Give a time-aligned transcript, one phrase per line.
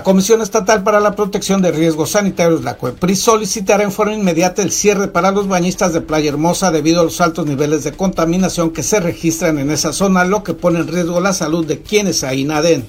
[0.00, 4.62] La Comisión Estatal para la Protección de Riesgos Sanitarios, la COEPRI, solicitará en forma inmediata
[4.62, 8.70] el cierre para los bañistas de Playa Hermosa debido a los altos niveles de contaminación
[8.70, 12.24] que se registran en esa zona, lo que pone en riesgo la salud de quienes
[12.24, 12.86] ahí naden.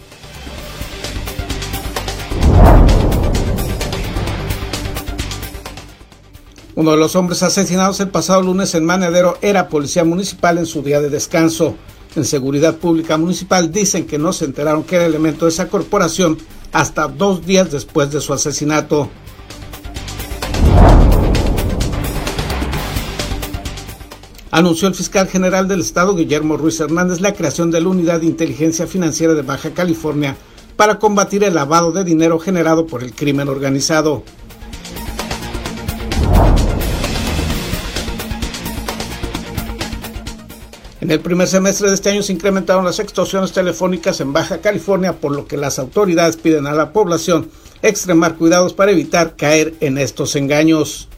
[6.75, 10.81] Uno de los hombres asesinados el pasado lunes en Manedero era policía municipal en su
[10.81, 11.75] día de descanso.
[12.15, 16.37] En Seguridad Pública Municipal dicen que no se enteraron que era elemento de esa corporación
[16.71, 19.09] hasta dos días después de su asesinato.
[24.53, 28.25] Anunció el fiscal general del estado, Guillermo Ruiz Hernández, la creación de la Unidad de
[28.25, 30.35] Inteligencia Financiera de Baja California
[30.75, 34.23] para combatir el lavado de dinero generado por el crimen organizado.
[41.01, 45.13] En el primer semestre de este año se incrementaron las extorsiones telefónicas en Baja California,
[45.13, 47.49] por lo que las autoridades piden a la población
[47.81, 51.09] extremar cuidados para evitar caer en estos engaños.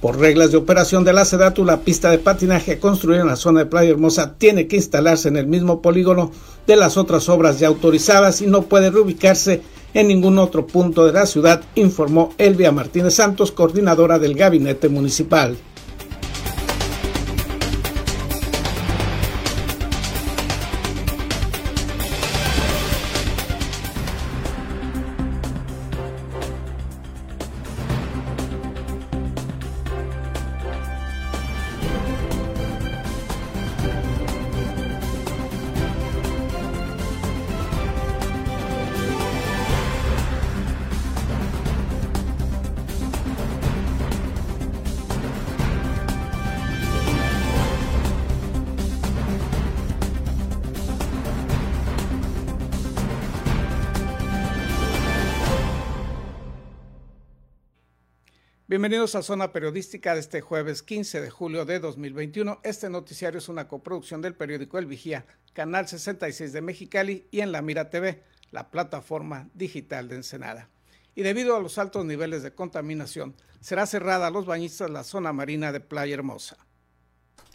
[0.00, 3.60] Por reglas de operación de la SEDATU, la pista de patinaje construida en la zona
[3.60, 6.30] de Playa Hermosa tiene que instalarse en el mismo polígono
[6.68, 9.62] de las otras obras ya autorizadas y no puede reubicarse
[9.94, 15.56] en ningún otro punto de la ciudad, informó Elvia Martínez Santos, coordinadora del gabinete municipal.
[58.74, 62.58] Bienvenidos a Zona Periodística de este jueves 15 de julio de 2021.
[62.64, 67.52] Este noticiario es una coproducción del periódico El Vigía, Canal 66 de Mexicali y en
[67.52, 70.70] La Mira TV, la plataforma digital de Ensenada.
[71.14, 75.32] Y debido a los altos niveles de contaminación, será cerrada a los bañistas la zona
[75.32, 76.56] marina de Playa Hermosa.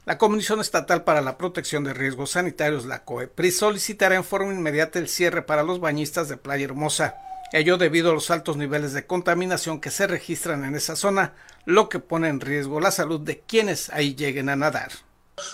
[0.05, 4.99] La Comisión Estatal para la Protección de Riesgos Sanitarios, la COEPRI, solicitará en forma inmediata
[4.99, 7.17] el cierre para los bañistas de Playa Hermosa
[7.51, 11.33] ello debido a los altos niveles de contaminación que se registran en esa zona,
[11.65, 14.91] lo que pone en riesgo la salud de quienes ahí lleguen a nadar.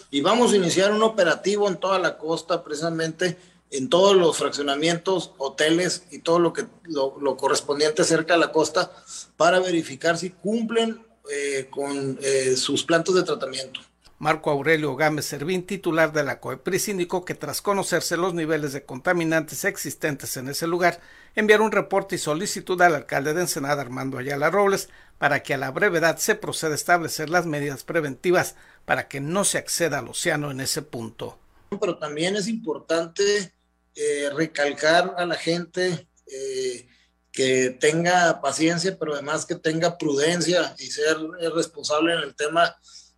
[0.10, 3.38] Y vamos a iniciar un operativo en toda la costa, precisamente
[3.72, 8.92] en todos los fraccionamientos, hoteles y todo lo que lo, correspondiente cerca de la costa
[9.38, 11.02] para verificar si cumplen
[11.32, 13.82] eh, con eh, sus plantas de tratamiento.
[14.18, 18.86] Marco Aurelio Gámez Servín, titular de la COEPRIS, indicó que tras conocerse los niveles de
[18.86, 21.02] contaminantes existentes en ese lugar,
[21.36, 25.58] enviaron un reporte y solicitud al alcalde de Ensenada, Armando Ayala Robles, para que a
[25.58, 30.10] la brevedad se proceda a establecer las medidas preventivas para que no se acceda al
[30.10, 31.38] océano en ese punto.
[31.80, 33.54] Pero también es importante
[33.96, 36.88] eh, recalcar a la gente eh,
[37.32, 41.18] que tenga paciencia, pero además que tenga prudencia y ser
[41.54, 42.76] responsable en el tema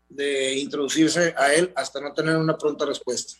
[0.09, 3.33] de introducirse a él hasta no tener una pronta respuesta.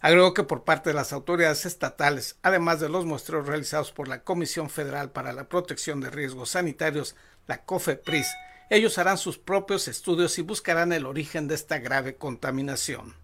[0.00, 4.22] Agregó que por parte de las autoridades estatales, además de los muestreos realizados por la
[4.22, 7.16] Comisión Federal para la Protección de Riesgos Sanitarios,
[7.46, 8.26] la COFEPRIS,
[8.70, 13.14] ellos harán sus propios estudios y buscarán el origen de esta grave contaminación.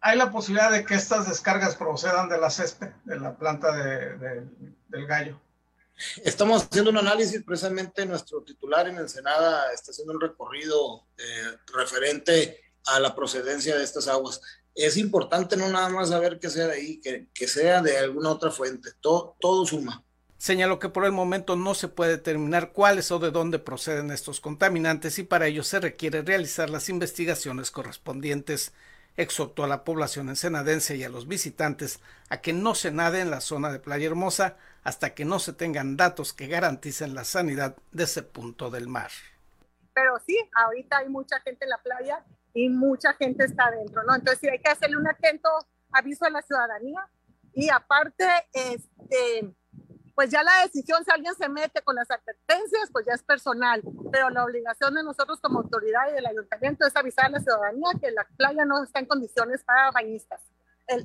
[0.00, 5.06] ¿Hay la posibilidad de que estas descargas procedan de la césped, de la planta del
[5.06, 5.38] gallo?
[6.24, 12.58] Estamos haciendo un análisis, precisamente nuestro titular en Ensenada está haciendo un recorrido eh, referente
[12.86, 14.40] a la procedencia de estas aguas.
[14.74, 18.30] Es importante no nada más saber que sea de ahí, que, que sea de alguna
[18.30, 20.04] otra fuente, todo, todo suma.
[20.38, 24.40] Señaló que por el momento no se puede determinar cuáles o de dónde proceden estos
[24.40, 28.72] contaminantes y para ello se requiere realizar las investigaciones correspondientes
[29.16, 33.30] exhortó a la población ensenadense y a los visitantes a que no se nade en
[33.30, 37.76] la zona de Playa Hermosa hasta que no se tengan datos que garanticen la sanidad
[37.92, 39.10] de ese punto del mar.
[39.92, 44.14] Pero sí, ahorita hay mucha gente en la playa y mucha gente está adentro, ¿no?
[44.14, 45.48] Entonces sí hay que hacerle un atento
[45.92, 47.08] aviso a la ciudadanía
[47.52, 49.54] y aparte, este,
[50.14, 53.82] pues ya la decisión, si alguien se mete con las advertencias, pues ya es personal,
[54.12, 57.90] pero la obligación de nosotros como autoridad y del ayuntamiento es avisar a la ciudadanía
[58.00, 60.40] que la playa no está en condiciones para bañistas.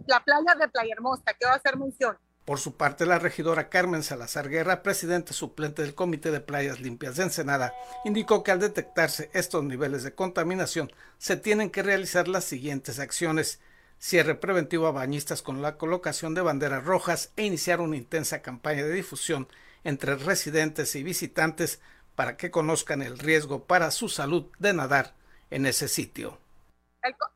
[0.08, 2.18] la playa de Playa Hermosa, que va a hacer mención.
[2.46, 7.16] Por su parte, la regidora Carmen Salazar Guerra, presidente suplente del Comité de Playas Limpias
[7.16, 7.74] de Ensenada,
[8.06, 13.60] indicó que al detectarse estos niveles de contaminación se tienen que realizar las siguientes acciones
[13.98, 18.84] cierre preventivo a bañistas con la colocación de banderas rojas e iniciar una intensa campaña
[18.84, 19.48] de difusión
[19.84, 21.80] entre residentes y visitantes
[22.16, 25.16] para que conozcan el riesgo para su salud de nadar
[25.50, 26.38] en ese sitio.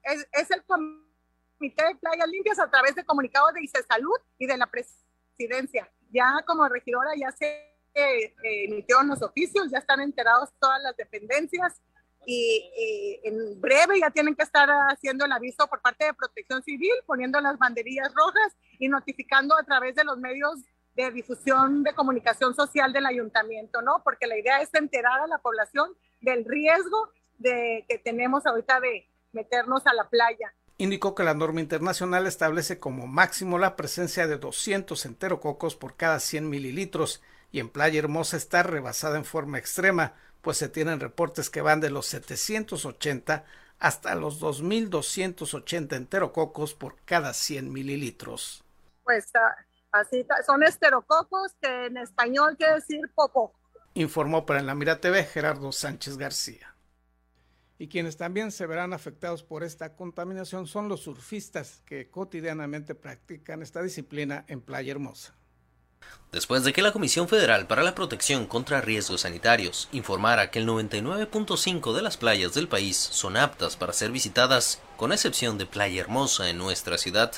[0.04, 0.64] es, el
[1.60, 5.92] Comité de Playas Limpias a través de comunicados de ICE Salud y de la presidencia.
[6.10, 11.82] Ya como regidora ya se eh, emitieron los oficios, ya están enterados todas las dependencias
[12.26, 16.94] y, en breve ya tienen que estar haciendo el aviso por parte de Protección Civil,
[17.06, 20.60] poniendo las banderillas rojas y notificando a través de los medios
[20.96, 24.02] de difusión de comunicación social del ayuntamiento, ¿no?
[24.04, 25.92] Porque la idea es enterar a la población
[26.22, 30.54] del riesgo de que tenemos ahorita de meternos a la playa.
[30.82, 36.22] Indicó que la norma internacional establece como máximo la presencia de 200 enterococos por cada
[36.22, 37.22] 100 mililitros
[37.52, 41.82] y en Playa Hermosa está rebasada en forma extrema, pues se tienen reportes que van
[41.82, 43.44] de los 780
[43.78, 48.64] hasta los 2.280 enterococos por cada 100 mililitros.
[49.04, 49.54] Pues ah,
[49.92, 53.52] así son esterococos que en español quiere decir popo.
[53.96, 56.74] Informó para en la Mira TV Gerardo Sánchez García.
[57.80, 63.64] Y quienes también se verán afectados por esta contaminación son los surfistas que cotidianamente practican
[63.64, 65.34] esta disciplina en Playa Hermosa.
[66.32, 70.68] Después de que la Comisión Federal para la Protección contra Riesgos Sanitarios informara que el
[70.68, 76.02] 99.5 de las playas del país son aptas para ser visitadas, con excepción de Playa
[76.02, 77.34] Hermosa en nuestra ciudad,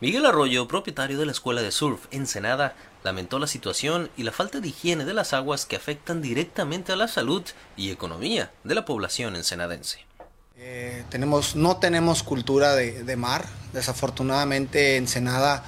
[0.00, 2.74] Miguel Arroyo, propietario de la Escuela de Surf Ensenada,
[3.04, 6.96] lamentó la situación y la falta de higiene de las aguas que afectan directamente a
[6.96, 7.42] la salud
[7.76, 9.98] y economía de la población ensenadense.
[10.56, 13.44] Eh, tenemos, no tenemos cultura de, mar,
[13.74, 15.64] desafortunadamente Ensenada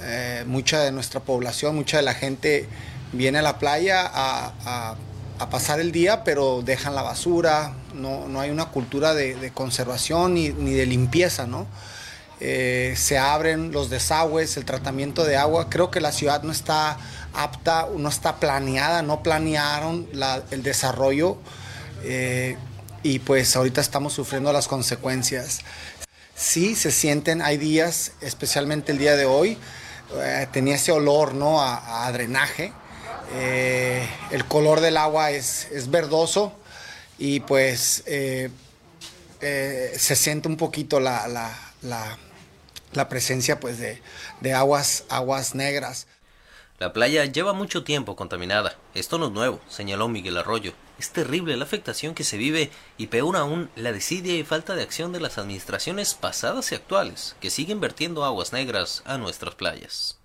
[0.00, 2.66] eh, mucha de nuestra población, mucha de la gente
[3.12, 4.96] viene a la playa a,
[5.50, 10.86] pasar el día, pero dejan la basura, no, hay una cultura de, conservación ni, de
[10.86, 11.66] limpieza, ¿no?
[12.38, 15.70] Eh, se abren los desagües, el tratamiento de agua.
[15.70, 16.98] Creo que la ciudad no está
[17.32, 20.06] apta, no está planeada, no planearon
[20.50, 21.38] el desarrollo
[22.02, 22.56] eh,
[23.02, 25.60] y pues ahorita estamos sufriendo las consecuencias.
[26.34, 29.56] Sí, se sienten, hay días, especialmente el día de hoy,
[30.18, 31.62] eh, tenía ese olor ¿no?
[31.62, 32.72] a, drenaje.
[34.30, 36.52] El color del agua es, verdoso
[37.18, 38.50] y pues se
[39.98, 41.26] siente un poquito la,
[43.08, 44.02] presencia pues, de,
[44.40, 46.06] de aguas, aguas negras.
[46.78, 48.76] La playa lleva mucho tiempo contaminada.
[48.94, 50.74] Esto no es nuevo, señaló Miguel Arroyo.
[50.98, 54.82] Es terrible la afectación que se vive y peor aún la desidia y falta de
[54.82, 60.18] acción de las administraciones pasadas y actuales que siguen vertiendo aguas negras a nuestras playas.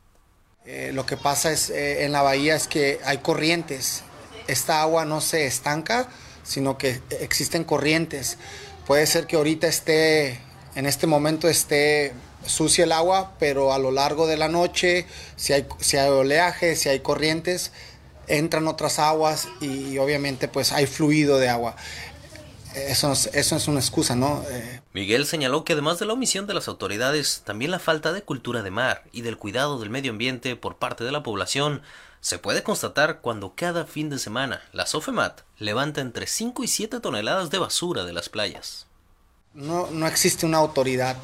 [0.65, 4.03] Eh, lo que pasa es eh, en la bahía es que hay corrientes.
[4.47, 6.09] Esta agua no se estanca,
[6.43, 8.37] sino que existen corrientes.
[8.85, 10.41] Puede ser que ahorita esté,
[10.75, 12.13] en este momento esté
[12.45, 15.05] sucia el agua, pero a lo largo de la noche,
[15.35, 17.71] si hay, si hay oleaje, si hay corrientes,
[18.27, 21.75] entran otras aguas y, obviamente pues hay fluido de agua.
[22.75, 24.45] Eso, eso es una excusa, ¿no?
[24.49, 28.21] Eh, Miguel señaló que además de la omisión de las autoridades, también la falta de
[28.21, 31.81] cultura de mar y del cuidado del medio ambiente por parte de la población
[32.21, 36.99] se puede constatar cuando cada fin de semana la Sofemat levanta entre 5 y 7
[37.01, 38.85] toneladas de basura de las playas.
[39.53, 41.17] No, no existe una autoridad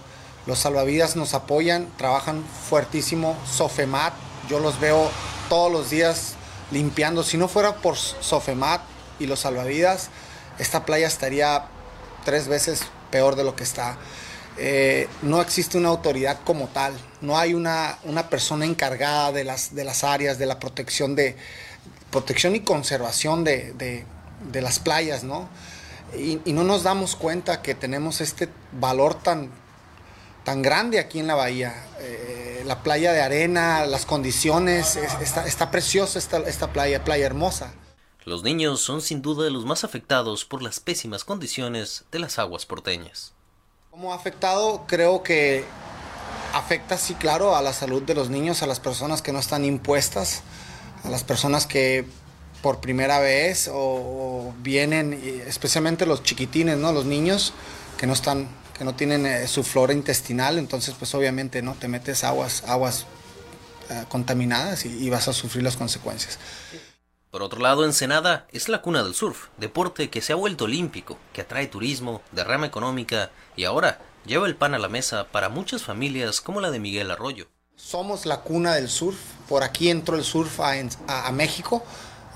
[0.47, 3.37] los salvavidas nos apoyan, trabajan fuertísimo.
[3.45, 4.13] Sofemat,
[4.49, 5.11] yo los veo
[5.49, 6.35] todos los días
[6.71, 7.21] limpiando.
[7.23, 8.81] Si no fuera por Sofemat
[9.19, 10.09] y los salvavidas,
[10.57, 11.65] esta playa estaría
[12.23, 13.97] tres veces peor de lo que está.
[14.57, 19.75] Eh, no existe una autoridad como tal, no hay una, una persona encargada de las,
[19.75, 21.35] de las áreas de la protección de
[22.09, 24.05] protección y conservación de,
[24.53, 25.47] las playas, ¿no?
[26.17, 29.51] Y, y, no nos damos cuenta que tenemos este valor tan,
[30.47, 31.75] tan grande aquí en la bahía.
[31.99, 37.73] Eh, la playa de arena, las condiciones, está, está, preciosa esta, esta playa, playa hermosa.
[38.23, 42.65] Los niños son sin duda los más afectados por las pésimas condiciones de las aguas
[42.65, 43.33] porteñas.
[43.91, 45.65] Como afectado, creo que
[46.53, 49.65] afecta, sí, claro, a la salud de los niños, a las personas que no están
[49.65, 50.43] impuestas,
[51.03, 52.05] a las personas que
[52.61, 55.11] por primera vez o, vienen,
[55.45, 56.93] especialmente los chiquitines, ¿no?
[56.93, 57.51] Los niños
[57.97, 61.87] que no están que no tienen eh, su flora intestinal, entonces pues obviamente no te
[61.87, 63.05] metes aguas, aguas
[63.89, 66.37] eh, contaminadas y, vas a sufrir las consecuencias.
[67.31, 71.17] Por otro lado, Ensenada es la cuna del surf, deporte que se ha vuelto olímpico,
[71.33, 75.83] que atrae turismo, derrama económica y ahora lleva el pan a la mesa para muchas
[75.83, 77.47] familias como la de Miguel Arroyo.
[77.75, 79.17] Somos la cuna del surf,
[79.47, 81.83] por aquí entró el surf a, México,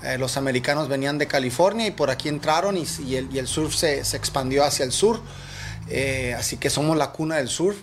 [0.04, 4.16] eh, los americanos venían de California y por aquí entraron y, el, surf se, se
[4.16, 5.20] expandió hacia el sur.
[5.88, 7.76] Eh, así que somos la cuna del surf,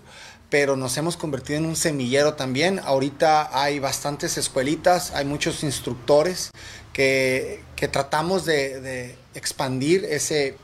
[0.50, 2.80] pero nos hemos convertido en un semillero también.
[2.84, 6.52] Ahorita hay bastantes escuelitas, hay muchos instructores
[6.94, 10.58] que, tratamos de, expandir ese,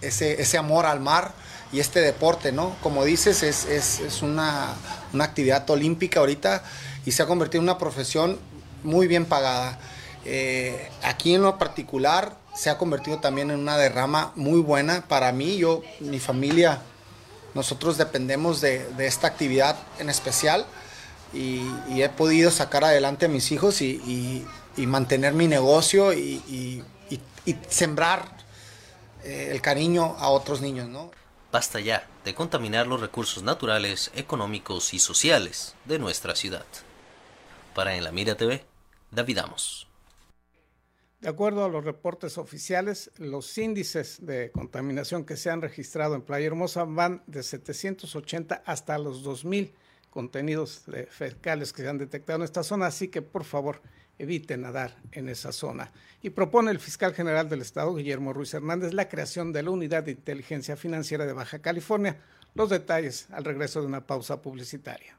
[0.00, 1.34] ese, amor al mar
[1.72, 2.76] y este deporte, ¿no?
[2.82, 4.74] Como dices, es, una,
[5.18, 6.62] actividad olímpica ahorita
[7.04, 8.38] y se ha convertido en una profesión
[8.84, 9.78] muy bien pagada.
[10.24, 15.30] Eh, aquí en lo particular se ha convertido también en una derrama muy buena para
[15.32, 16.80] mí, yo, mi familia
[17.54, 20.66] nosotros dependemos de, esta actividad en especial
[21.32, 21.62] y,
[22.02, 24.46] he podido sacar adelante a mis hijos y,
[24.76, 26.84] mantener mi negocio y,
[27.68, 28.28] sembrar
[29.24, 31.12] eh, el cariño a otros niños, ¿no?
[31.52, 36.66] Basta ya de contaminar los recursos naturales, económicos y sociales de nuestra ciudad.
[37.74, 38.64] Para En la Mira TV,
[39.12, 39.85] David Amos.
[41.20, 46.22] De acuerdo a los reportes oficiales, los índices de contaminación que se han registrado en
[46.22, 49.74] Playa Hermosa van de 780 hasta los 2000
[50.10, 53.82] contenidos fecales que se han detectado en esta zona, así que por favor
[54.18, 55.92] eviten nadar en esa zona.
[56.22, 60.04] Y propone el fiscal general del Estado, Guillermo Ruiz Hernández, la creación de la Unidad
[60.04, 62.18] de Inteligencia Financiera de Baja California.
[62.54, 65.18] Los detalles al regreso de una pausa publicitaria.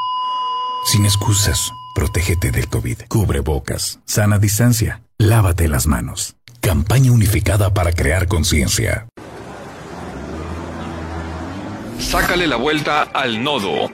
[0.83, 3.03] Sin excusas, protégete del COVID.
[3.07, 6.35] Cubre bocas, sana distancia, lávate las manos.
[6.59, 9.07] Campaña unificada para crear conciencia.
[11.99, 13.91] Sácale la vuelta al nodo.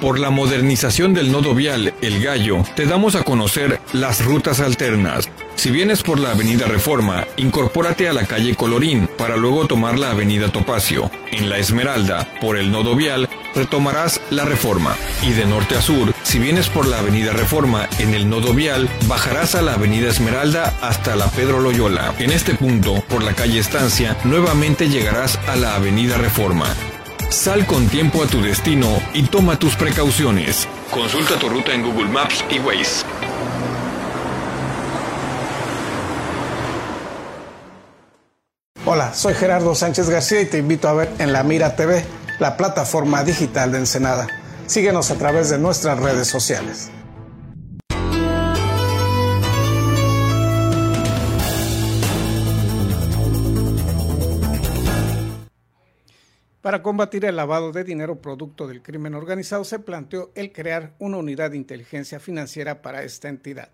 [0.00, 5.28] Por la modernización del nodo vial El Gallo, te damos a conocer las rutas alternas.
[5.54, 10.10] Si vienes por la Avenida Reforma, incorpórate a la calle Colorín para luego tomar la
[10.10, 11.08] Avenida Topacio.
[11.30, 14.96] En la Esmeralda, por el nodo vial, retomarás la Reforma.
[15.22, 18.88] Y de norte a sur, si vienes por la Avenida Reforma en el nodo vial,
[19.06, 22.14] bajarás a la Avenida Esmeralda hasta la Pedro Loyola.
[22.18, 26.66] En este punto, por la calle Estancia, nuevamente llegarás a la Avenida Reforma.
[27.30, 30.68] Sal con tiempo a tu destino y toma tus precauciones.
[30.90, 33.06] Consulta tu ruta en Google Maps y Waze.
[38.84, 42.04] Hola, soy Gerardo Sánchez García y te invito a ver en La Mira TV,
[42.42, 44.26] la plataforma digital de Ensenada.
[44.66, 46.90] Síguenos a través de nuestras redes sociales.
[56.60, 61.18] Para combatir el lavado de dinero producto del crimen organizado, se planteó el crear una
[61.18, 63.68] unidad de inteligencia financiera para esta entidad.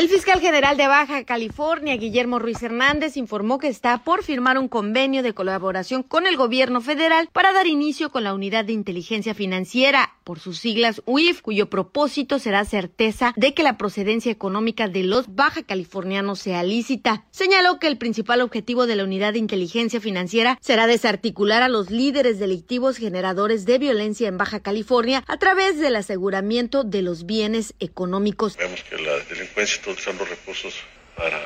[0.00, 4.66] El fiscal general de Baja California, Guillermo Ruiz Hernández, informó que está por firmar un
[4.66, 9.34] convenio de colaboración con el gobierno federal para dar inicio con la Unidad de Inteligencia
[9.34, 15.02] Financiera, por sus siglas UIF, cuyo propósito será certeza de que la procedencia económica de
[15.02, 17.26] los baja californianos sea lícita.
[17.30, 21.90] Señaló que el principal objetivo de la Unidad de Inteligencia Financiera será desarticular a los
[21.90, 27.74] líderes delictivos generadores de violencia en Baja California a través del aseguramiento de los bienes
[27.80, 28.56] económicos.
[28.56, 30.74] Vemos que la delincuencia usar los recursos
[31.16, 31.40] para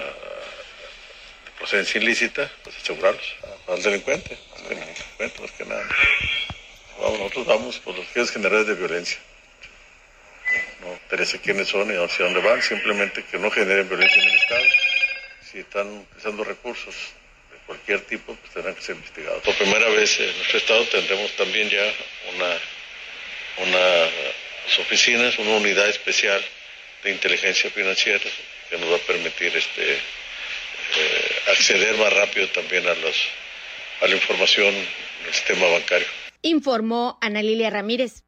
[1.58, 3.36] procedencia ilícita, pues asegurarlos
[3.68, 5.88] al delincuente, al delincuente más que nada.
[7.00, 9.18] Vamos, nosotros vamos por los fines generales de violencia.
[10.80, 14.34] No, interesa quiénes son y hacia dónde van, simplemente que no generen violencia en el
[14.36, 14.64] Estado.
[15.50, 16.94] Si están utilizando recursos
[17.50, 19.42] de cualquier tipo, pues tendrán que ser investigados.
[19.42, 21.92] Por primera vez en nuestro Estado tendremos también ya
[22.34, 22.58] una,
[23.68, 26.44] unas oficinas, una unidad especial
[27.04, 28.25] de inteligencia financiera
[28.70, 29.99] que nos va a permitir este, eh,
[31.50, 33.16] acceder más rápido también a, los,
[34.00, 34.75] a la información
[35.25, 36.06] del sistema bancario.
[36.42, 38.25] Informó Ana Lilia Ramírez.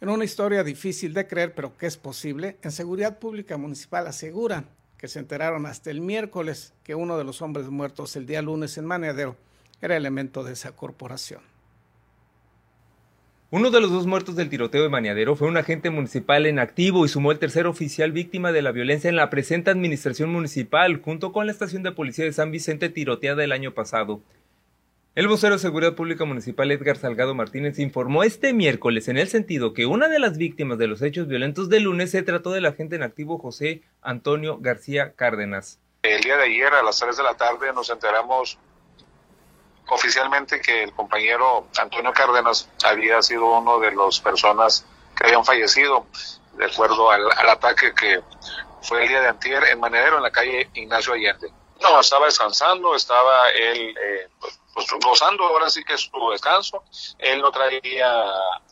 [0.00, 4.68] En una historia difícil de creer, pero que es posible, en Seguridad Pública Municipal aseguran
[4.96, 8.76] que se enteraron hasta el miércoles que uno de los hombres muertos el día lunes
[8.76, 9.36] en Maneadero
[9.80, 11.49] era elemento de esa corporación.
[13.52, 17.04] Uno de los dos muertos del tiroteo de Maneadero fue un agente municipal en activo
[17.04, 21.32] y sumó el tercer oficial víctima de la violencia en la presente administración municipal, junto
[21.32, 24.20] con la estación de policía de San Vicente tiroteada el año pasado.
[25.16, 29.74] El vocero de Seguridad Pública Municipal Edgar Salgado Martínez informó este miércoles en el sentido
[29.74, 32.94] que una de las víctimas de los hechos violentos del lunes se trató del agente
[32.94, 35.80] en activo José Antonio García Cárdenas.
[36.04, 38.60] El día de ayer a las 3 de la tarde nos enteramos
[39.90, 46.06] oficialmente que el compañero Antonio Cárdenas había sido uno de las personas que habían fallecido
[46.54, 48.22] de acuerdo al, ataque que
[48.82, 51.52] fue el día de antier en Manedero en la calle Ignacio Allende.
[51.80, 56.84] No, estaba descansando, estaba él eh, pues, pues, gozando ahora sí que su descanso.
[57.18, 58.22] Él no traía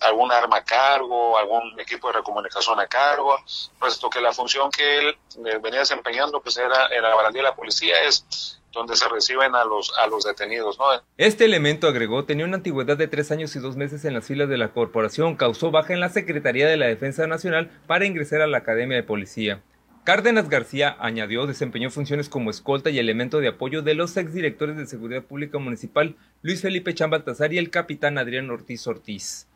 [0.00, 3.38] algún arma a cargo, algún equipo de recomunicación a cargo,
[3.78, 7.50] puesto que la función que él eh, venía desempeñando pues era en la barandilla de
[7.50, 10.78] la policía es donde se reciben a los, a los detenidos.
[10.78, 10.84] ¿no?
[11.16, 14.48] Este elemento, agregó, tenía una antigüedad de tres años y dos meses en las filas
[14.48, 18.46] de la corporación, causó baja en la Secretaría de la Defensa Nacional para ingresar a
[18.46, 19.62] la Academia de Policía.
[20.04, 24.86] Cárdenas García, añadió, desempeñó funciones como escolta y elemento de apoyo de los exdirectores de
[24.86, 29.47] Seguridad Pública Municipal Luis Felipe Chambaltazar y el capitán Adrián Ortiz Ortiz.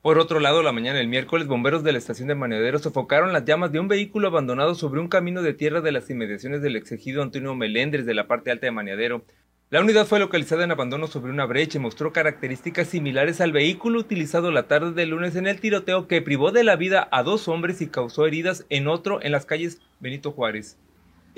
[0.00, 3.44] Por otro lado, la mañana del miércoles, bomberos de la estación de Maneadero sofocaron las
[3.44, 7.20] llamas de un vehículo abandonado sobre un camino de tierra de las inmediaciones del exegido
[7.20, 9.24] Antonio Melendres de la parte alta de Maneadero.
[9.70, 13.98] La unidad fue localizada en abandono sobre una brecha y mostró características similares al vehículo
[13.98, 17.48] utilizado la tarde del lunes en el tiroteo que privó de la vida a dos
[17.48, 20.78] hombres y causó heridas en otro en las calles Benito Juárez.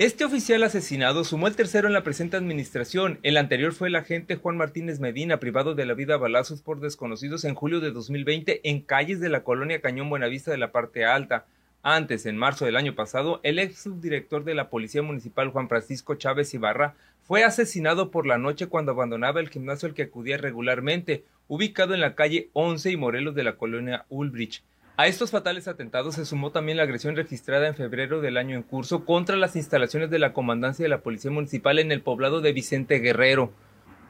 [0.01, 3.19] Este oficial asesinado sumó el tercero en la presente administración.
[3.21, 6.79] El anterior fue el agente Juan Martínez Medina, privado de la vida a balazos por
[6.79, 11.05] desconocidos en julio de 2020 en calles de la colonia Cañón Buenavista de la parte
[11.05, 11.45] alta.
[11.83, 16.15] Antes, en marzo del año pasado, el ex subdirector de la Policía Municipal Juan Francisco
[16.15, 21.25] Chávez Ibarra fue asesinado por la noche cuando abandonaba el gimnasio al que acudía regularmente,
[21.47, 24.63] ubicado en la calle 11 y Morelos de la colonia Ulbrich.
[24.97, 28.63] A estos fatales atentados se sumó también la agresión registrada en febrero del año en
[28.63, 32.53] curso contra las instalaciones de la Comandancia de la Policía Municipal en el poblado de
[32.53, 33.51] Vicente Guerrero.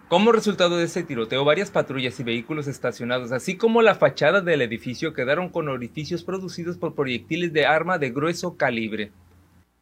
[0.10, 4.62] Como resultado de este tiroteo, varias patrullas y vehículos estacionados, así como la fachada del
[4.62, 9.12] edificio, quedaron con orificios producidos por proyectiles de arma de grueso calibre.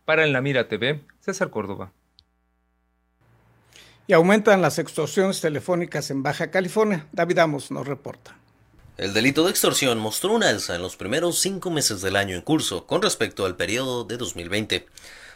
[0.06, 1.92] Para En la Mira TV, César Córdoba
[4.10, 7.06] y aumentan las extorsiones telefónicas en Baja California.
[7.12, 8.40] David Amos nos reporta.
[9.00, 12.42] El delito de extorsión mostró una alza en los primeros cinco meses del año en
[12.42, 14.88] curso con respecto al periodo de 2020.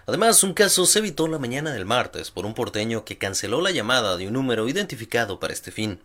[0.05, 3.71] Además, un caso se evitó la mañana del martes por un porteño que canceló la
[3.71, 6.01] llamada de un número identificado para este fin.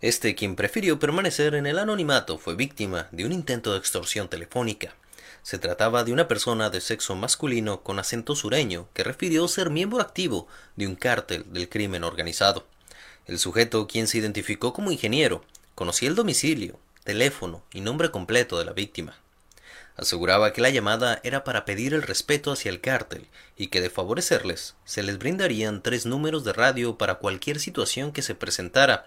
[0.00, 4.94] Este, quien prefirió permanecer en el anonimato, fue víctima de un intento de extorsión telefónica.
[5.42, 10.00] Se trataba de una persona de sexo masculino con acento sureño que refirió ser miembro
[10.00, 12.64] activo de un cártel del crimen organizado.
[13.26, 18.66] El sujeto, quien se identificó como ingeniero, conocía el domicilio, teléfono y nombre completo de
[18.66, 19.16] la víctima.
[19.96, 23.88] Aseguraba que la llamada era para pedir el respeto hacia el cártel y que de
[23.88, 29.06] favorecerles se les brindarían tres números de radio para cualquier situación que se presentara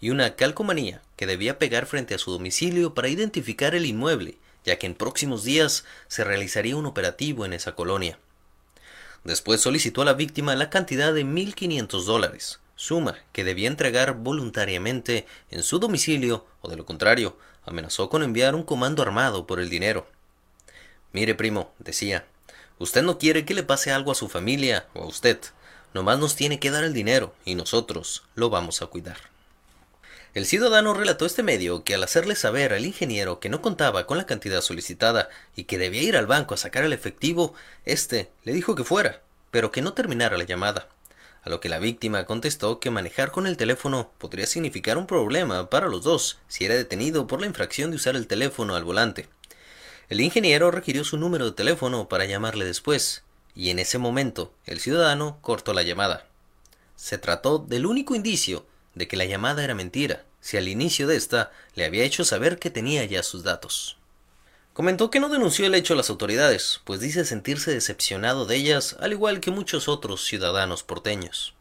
[0.00, 4.78] y una calcomanía que debía pegar frente a su domicilio para identificar el inmueble ya
[4.78, 8.18] que en próximos días se realizaría un operativo en esa colonia.
[9.24, 15.26] Después solicitó a la víctima la cantidad de 1.500 dólares, suma que debía entregar voluntariamente
[15.50, 19.68] en su domicilio o de lo contrario, amenazó con enviar un comando armado por el
[19.68, 20.06] dinero.
[21.12, 22.24] Mire, primo, decía,
[22.78, 25.38] usted no quiere que le pase algo a su familia o a usted,
[25.92, 29.18] nomás nos tiene que dar el dinero y nosotros lo vamos a cuidar.
[30.32, 34.16] El ciudadano relató este medio que al hacerle saber al ingeniero que no contaba con
[34.16, 37.52] la cantidad solicitada y que debía ir al banco a sacar el efectivo,
[37.84, 40.88] éste le dijo que fuera, pero que no terminara la llamada.
[41.42, 45.70] A lo que la víctima contestó que manejar con el teléfono podría significar un problema
[45.70, 49.28] para los dos si era detenido por la infracción de usar el teléfono al volante.
[50.10, 53.22] El ingeniero requirió su número de teléfono para llamarle después,
[53.54, 56.26] y en ese momento el ciudadano cortó la llamada.
[56.96, 61.16] Se trató del único indicio de que la llamada era mentira, si al inicio de
[61.16, 63.99] esta le había hecho saber que tenía ya sus datos.
[64.72, 68.96] Comentó que no denunció el hecho a las autoridades, pues dice sentirse decepcionado de ellas,
[69.00, 71.54] al igual que muchos otros ciudadanos porteños.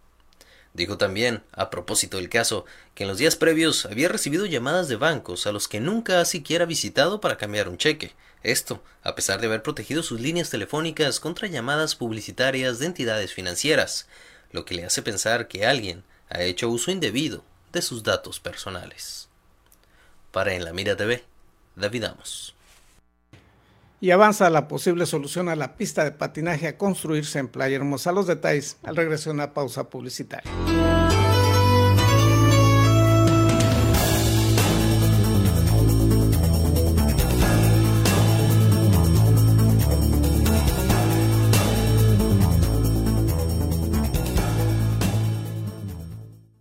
[0.75, 4.95] Dijo también, a propósito del caso, que en los días previos había recibido llamadas de
[4.95, 8.13] bancos a los que nunca ha siquiera visitado para cambiar un cheque.
[8.43, 14.07] Esto, a pesar de haber protegido sus líneas telefónicas contra llamadas publicitarias de entidades financieras,
[14.51, 17.43] lo que le hace pensar que alguien ha hecho uso indebido
[17.73, 19.29] de sus datos personales.
[20.31, 21.23] Para En la Mira TV,
[21.75, 22.53] David Amos
[24.01, 28.11] y avanza la posible solución a la pista de patinaje a construirse en Playa Hermosa.
[28.11, 30.68] Los detalles al regreso de una pausa publicitaria.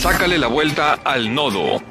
[0.00, 1.82] Sácale la vuelta al nodo.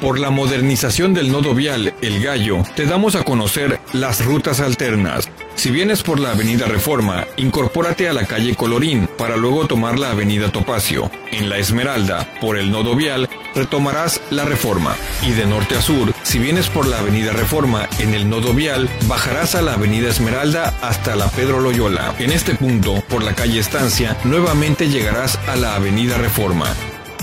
[0.00, 5.28] Por la modernización del nodo vial El Gallo, te damos a conocer las rutas alternas.
[5.56, 10.12] Si vienes por la avenida Reforma, incorpórate a la calle Colorín para luego tomar la
[10.12, 11.10] avenida Topacio.
[11.32, 14.96] En la Esmeralda, por el nodo vial, retomarás la Reforma.
[15.20, 18.88] Y de norte a sur, si vienes por la avenida Reforma en el nodo vial,
[19.06, 22.14] bajarás a la avenida Esmeralda hasta la Pedro Loyola.
[22.18, 26.74] En este punto, por la calle Estancia, nuevamente llegarás a la avenida Reforma.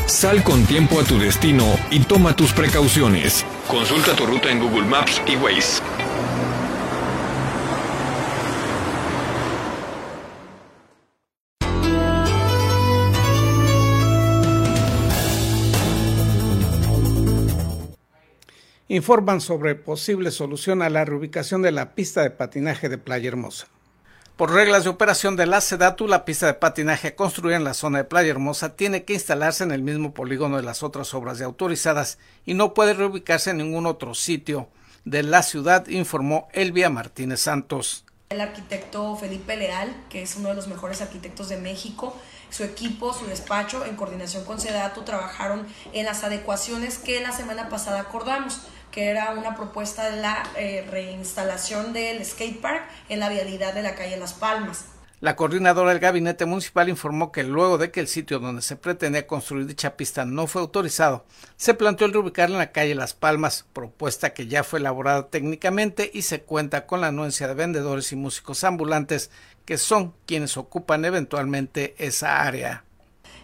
[0.07, 3.45] Sal con tiempo a tu destino y toma tus precauciones.
[3.67, 5.83] Consulta tu ruta en Google Maps y Waze.
[18.87, 23.67] Informan sobre posible solución a la reubicación de la pista de patinaje de Playa Hermosa.
[24.37, 27.97] Por reglas de operación de la SEDATU, la pista de patinaje construida en la zona
[27.97, 31.45] de Playa Hermosa tiene que instalarse en el mismo polígono de las otras obras de
[31.45, 34.69] autorizadas y no puede reubicarse en ningún otro sitio
[35.05, 38.05] de la ciudad, informó Elvia Martínez Santos.
[38.29, 42.15] El arquitecto Felipe Leal, que es uno de los mejores arquitectos de México,
[42.51, 47.69] su equipo, su despacho, en coordinación con SEDATU, trabajaron en las adecuaciones que la semana
[47.69, 53.73] pasada acordamos que era una propuesta de la eh, reinstalación del skatepark en la vialidad
[53.73, 54.85] de la calle Las Palmas.
[55.19, 59.25] La coordinadora del gabinete municipal informó que luego de que el sitio donde se pretendía
[59.25, 63.65] construir dicha pista no fue autorizado, se planteó el reubicarla en la calle Las Palmas,
[63.73, 68.15] propuesta que ya fue elaborada técnicamente y se cuenta con la anuencia de vendedores y
[68.15, 69.31] músicos ambulantes
[69.65, 72.83] que son quienes ocupan eventualmente esa área.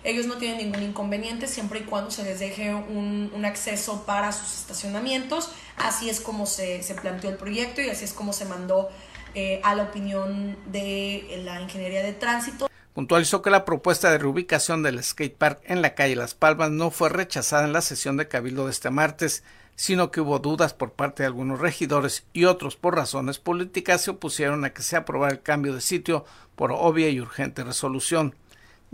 [0.03, 4.53] Ellos no tienen ningún inconveniente siempre y cuando se les deje un, acceso para sus
[4.53, 5.51] estacionamientos.
[5.77, 8.89] Así es como se, planteó el proyecto y así es como se mandó
[9.35, 12.69] eh, a la opinión de la Ingeniería de Tránsito.
[12.93, 17.09] Puntualizó que la propuesta de reubicación del skatepark en la calle Las Palmas no fue
[17.09, 19.43] rechazada en la sesión de Cabildo de este martes,
[19.75, 24.11] sino que hubo dudas por parte de algunos regidores y otros por razones políticas se
[24.11, 28.35] opusieron a que se aprobara el cambio de sitio por obvia y urgente resolución.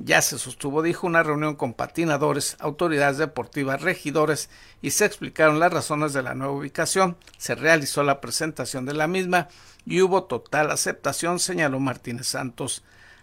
[0.01, 4.49] Ya se sostuvo, dijo, una reunión con patinadores, autoridades deportivas, regidores
[4.81, 7.17] y se explicaron las razones de la nueva ubicación.
[7.37, 9.49] Se realizó la presentación de la misma
[9.85, 12.81] y hubo total aceptación, señaló Martínez Santos.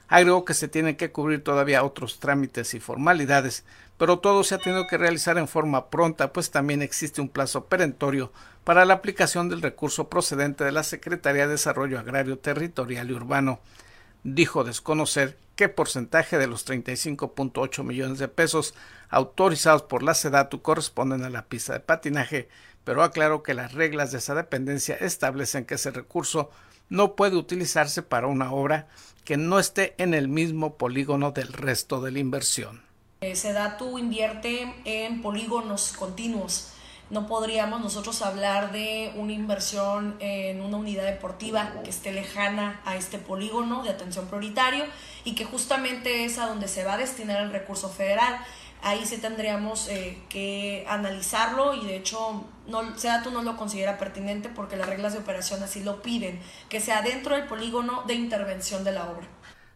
[0.09, 3.65] Agregó que se tienen que cubrir todavía otros trámites y formalidades,
[3.97, 7.65] pero todo se ha tenido que realizar en forma pronta, pues también existe un plazo
[7.65, 8.33] perentorio
[8.65, 13.61] para la aplicación del recurso procedente de la Secretaría de Desarrollo Agrario Territorial y Urbano.
[14.25, 18.75] Dijo desconocer qué porcentaje de los 35.8 millones de pesos
[19.09, 22.49] autorizados por la SEDATU corresponden a la pista de patinaje,
[22.85, 26.51] pero aclaró que las reglas de esa dependencia establecen que ese recurso
[26.89, 28.87] no puede utilizarse para una obra
[29.25, 32.83] que no esté en el mismo polígono del resto de la inversión.
[33.23, 36.76] Eh, SEDATU invierte en polígonos continuos
[37.09, 42.97] no podríamos nosotros hablar de una inversión en una unidad deportiva que esté lejana a
[42.97, 44.85] este polígono de atención prioritario
[45.25, 48.39] y que justamente es a donde se va a destinar el recurso federal.
[48.83, 54.49] Ahí sí tendríamos eh, que analizarlo y de hecho no, SEDATU no lo considera pertinente
[54.49, 58.85] porque las reglas de operación así lo piden, que sea dentro del polígono de intervención
[58.85, 59.27] de la obra.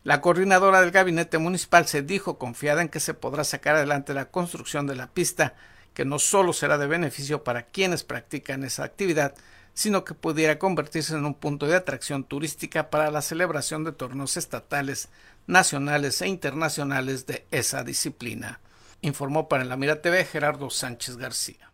[0.02, 4.30] La coordinadora del gabinete municipal se dijo confiada en que se podrá sacar adelante la
[4.30, 5.54] construcción de la pista
[5.94, 9.34] que no solo será de beneficio para quienes practican esa actividad,
[9.74, 14.36] sino que pudiera convertirse en un punto de atracción turística para la celebración de torneos
[14.36, 15.08] estatales,
[15.46, 18.60] nacionales e internacionales de esa disciplina,
[19.00, 21.70] informó para la Mira TV Gerardo Sánchez García.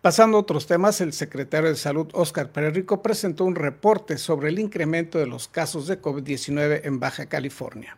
[0.00, 4.58] Pasando a otros temas, el secretario de Salud, Óscar Rico, presentó un reporte sobre el
[4.58, 7.96] incremento de los casos de COVID-19 en Baja California.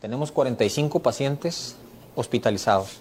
[0.00, 1.76] Tenemos 45 pacientes
[2.14, 3.00] hospitalizados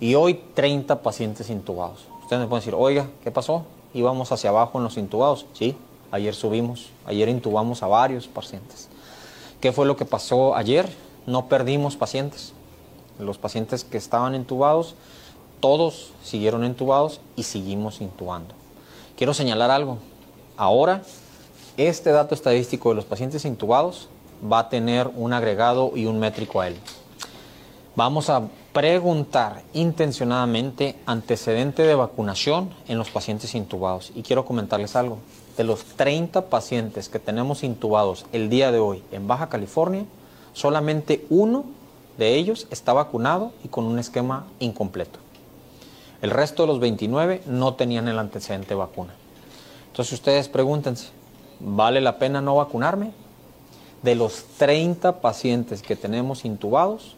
[0.00, 2.06] y hoy 30 pacientes intubados.
[2.22, 3.64] Ustedes me pueden decir, oiga, ¿qué pasó?
[3.94, 5.46] Íbamos hacia abajo en los intubados.
[5.52, 5.76] Sí,
[6.10, 8.88] ayer subimos, ayer intubamos a varios pacientes.
[9.60, 10.88] ¿Qué fue lo que pasó ayer?
[11.26, 12.52] No perdimos pacientes.
[13.18, 14.94] Los pacientes que estaban intubados
[15.60, 18.54] todos siguieron entubados y seguimos intubando.
[19.16, 19.98] Quiero señalar algo.
[20.56, 21.02] Ahora,
[21.76, 24.08] este dato estadístico de los pacientes intubados
[24.50, 26.76] va a tener un agregado y un métrico a él.
[27.94, 28.42] Vamos a
[28.76, 34.12] preguntar intencionadamente antecedente de vacunación en los pacientes intubados.
[34.14, 35.16] Y quiero comentarles algo.
[35.56, 40.04] De los 30 pacientes que tenemos intubados el día de hoy en Baja California,
[40.52, 41.64] solamente uno
[42.18, 45.20] de ellos está vacunado y con un esquema incompleto.
[46.20, 49.14] El resto de los 29 no tenían el antecedente de vacuna.
[49.86, 51.08] Entonces ustedes pregúntense,
[51.60, 53.12] ¿vale la pena no vacunarme?
[54.02, 57.16] De los 30 pacientes que tenemos intubados,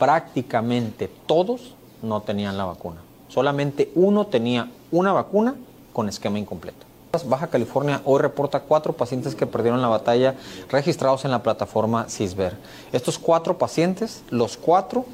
[0.00, 3.02] prácticamente todos no tenían la vacuna.
[3.28, 5.54] Solamente uno tenía una vacuna
[5.92, 6.86] con esquema incompleto.
[7.26, 10.36] Baja California hoy reporta cuatro pacientes que perdieron la batalla
[10.70, 12.56] registrados en la plataforma CISBER.
[12.92, 15.04] Estos cuatro pacientes, los cuatro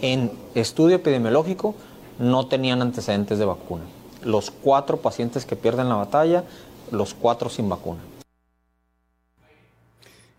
[0.00, 1.74] en estudio epidemiológico,
[2.20, 3.84] no tenían antecedentes de vacuna.
[4.22, 6.44] Los cuatro pacientes que pierden la batalla,
[6.92, 8.00] los cuatro sin vacuna.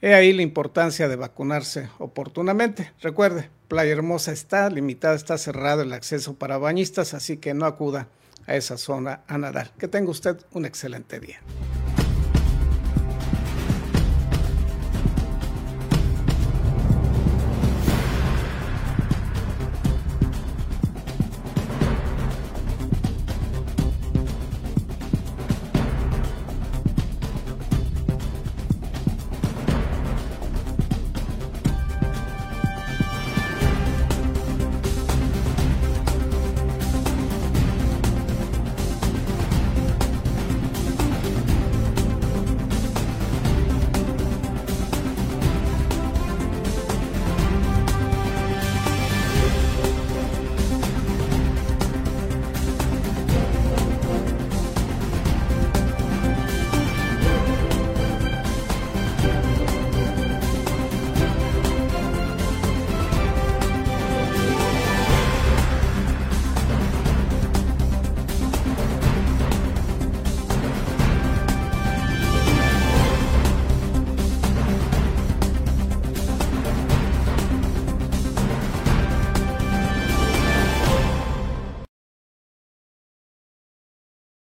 [0.02, 2.94] He ahí la importancia de vacunarse oportunamente.
[3.02, 8.08] Recuerde, Playa Hermosa está limitada, está cerrado el acceso para bañistas, así que no acuda
[8.47, 9.69] a esa zona a nadar.
[9.77, 11.39] Que tenga usted un excelente día.